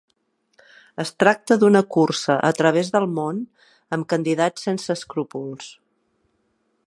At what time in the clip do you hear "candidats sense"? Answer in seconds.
4.15-4.93